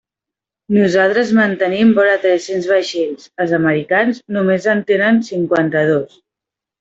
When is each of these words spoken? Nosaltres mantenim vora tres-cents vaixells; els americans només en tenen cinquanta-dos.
Nosaltres 0.75 1.33
mantenim 1.39 1.91
vora 1.99 2.15
tres-cents 2.25 2.67
vaixells; 2.71 3.27
els 3.45 3.53
americans 3.61 4.23
només 4.39 4.65
en 4.77 4.81
tenen 4.93 5.21
cinquanta-dos. 5.33 6.17